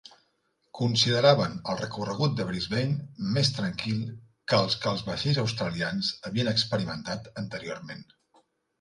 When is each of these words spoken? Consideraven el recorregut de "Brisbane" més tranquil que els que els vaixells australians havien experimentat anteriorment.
Consideraven 0.77 1.53
el 1.73 1.77
recorregut 1.81 2.33
de 2.39 2.47
"Brisbane" 2.47 3.29
més 3.37 3.53
tranquil 3.59 4.01
que 4.09 4.61
els 4.63 4.81
que 4.83 4.93
els 4.95 5.07
vaixells 5.13 5.43
australians 5.47 6.13
havien 6.33 6.55
experimentat 6.57 7.35
anteriorment. 7.47 8.07